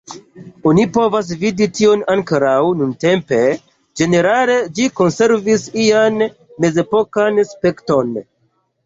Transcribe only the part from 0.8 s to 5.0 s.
povas vidi tion ankoraŭ nuntempe; ĝenerale ĝi